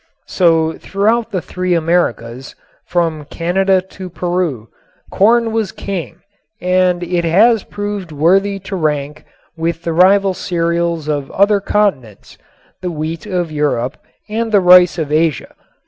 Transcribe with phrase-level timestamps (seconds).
[0.25, 2.55] So throughout the three Americas,
[2.87, 4.67] from Canada to Peru,
[5.11, 6.21] corn was king
[6.59, 9.25] and it has proved worthy to rank
[9.55, 12.39] with the rival cereals of other continents,
[12.81, 13.95] the wheat of Europe
[14.27, 15.53] and the rice of Asia.